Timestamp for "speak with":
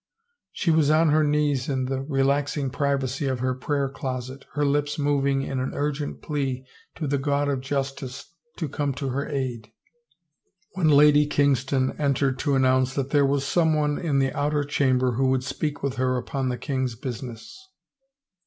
15.43-15.97